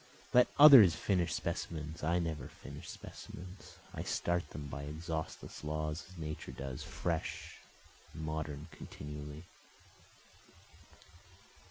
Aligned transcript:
Let 0.33 0.47
others 0.57 0.95
finish 0.95 1.31
specimens, 1.35 2.01
I 2.03 2.17
never 2.17 2.47
finish 2.47 2.89
specimens, 2.89 3.75
I 3.93 4.01
start 4.01 4.49
them 4.49 4.65
by 4.65 4.81
exhaustless 4.81 5.63
laws 5.63 6.03
as 6.09 6.17
Nature 6.17 6.53
does, 6.53 6.81
fresh 6.81 7.57
and 8.11 8.23
modern 8.23 8.67
continually. 8.71 9.43